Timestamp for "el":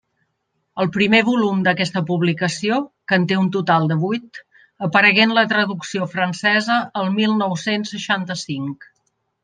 0.83-0.87, 7.05-7.17